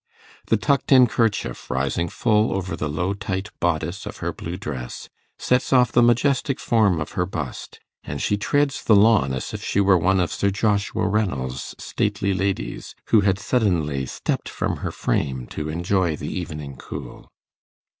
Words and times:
The 0.47 0.57
tucked 0.57 0.91
in 0.91 1.05
kerchief, 1.05 1.69
rising 1.69 2.07
full 2.09 2.53
over 2.53 2.75
the 2.75 2.89
low 2.89 3.13
tight 3.13 3.49
bodice 3.59 4.07
of 4.07 4.17
her 4.17 4.33
blue 4.33 4.57
dress, 4.57 5.09
sets 5.37 5.71
off 5.71 5.91
the 5.91 6.01
majestic 6.01 6.59
form 6.59 6.99
of 6.99 7.11
her 7.11 7.27
bust, 7.27 7.79
and 8.03 8.19
she 8.19 8.35
treads 8.35 8.83
the 8.83 8.95
lawn 8.95 9.31
as 9.31 9.53
if 9.53 9.63
she 9.63 9.79
were 9.79 9.99
one 9.99 10.19
of 10.19 10.31
Sir 10.33 10.49
Joshua 10.49 11.07
Reynolds' 11.07 11.75
stately 11.77 12.33
ladies, 12.33 12.95
who 13.09 13.21
had 13.21 13.37
suddenly 13.37 14.07
stepped 14.07 14.49
from 14.49 14.77
her 14.77 14.91
frame 14.91 15.45
to 15.51 15.69
enjoy 15.69 16.15
the 16.15 16.33
evening 16.35 16.77
cool. 16.77 17.31